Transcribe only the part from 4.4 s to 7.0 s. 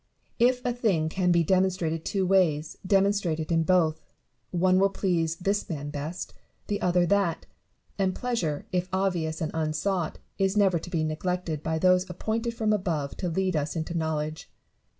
one will please this man best, the